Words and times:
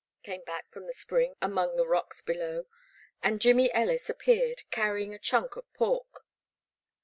came 0.23 0.41
back 0.43 0.65
from 0.71 0.87
the 0.87 0.93
spring 0.93 1.35
among 1.43 1.75
the 1.75 1.85
rocks 1.87 2.23
below, 2.23 2.65
and 3.21 3.39
Jimmy 3.39 3.71
Ellis 3.71 4.09
ap 4.09 4.17
peared, 4.17 4.63
canying 4.71 5.13
a 5.13 5.19
chunk 5.19 5.55
of 5.55 5.71
pork. 5.75 6.25